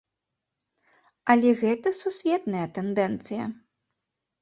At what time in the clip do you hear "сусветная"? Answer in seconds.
2.01-2.67